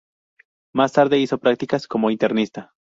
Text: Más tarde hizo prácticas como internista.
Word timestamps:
Más 0.73 0.93
tarde 0.93 1.19
hizo 1.19 1.37
prácticas 1.37 1.85
como 1.85 2.09
internista. 2.09 2.73